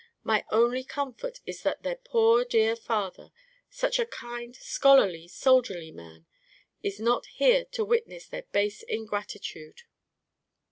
[0.23, 7.27] My only comfort is that their poor dear father—such a kind, scholarly, soldierly man—is not
[7.27, 9.83] here to witness their base ingratitude."